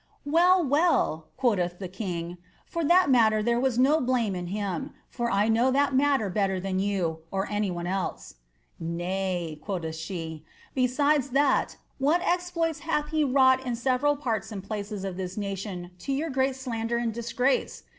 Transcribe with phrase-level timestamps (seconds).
[0.01, 0.03] ^^
[0.33, 4.95] Well, well,' quoth the king, ^ for that matter there was no blame in him,
[5.11, 8.33] for I know that matter better than you, or any one else.'
[8.83, 14.51] ^^ Nay,' quoth she, ^ besides that, what exploits hath he wron^i in several parts
[14.51, 17.83] and places of this nation to your great slander and disgrace